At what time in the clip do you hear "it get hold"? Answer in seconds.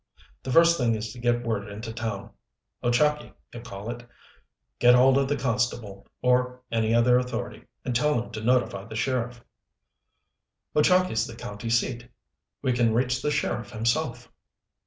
3.91-5.19